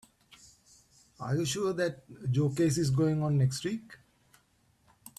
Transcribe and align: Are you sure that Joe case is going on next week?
Are 1.19 1.35
you 1.35 1.45
sure 1.45 1.73
that 1.73 2.01
Joe 2.31 2.49
case 2.49 2.79
is 2.79 2.89
going 2.89 3.21
on 3.21 3.37
next 3.37 3.63
week? 3.63 3.97